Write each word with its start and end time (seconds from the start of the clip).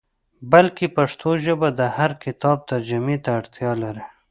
بلکې 0.51 0.93
پښتو 0.97 1.29
ژبه 1.45 1.67
د 1.79 1.81
هر 1.97 2.11
کتاب 2.23 2.57
ترجمې 2.71 3.17
ته 3.23 3.29
اړتیا 3.39 3.71
لري. 3.83 4.03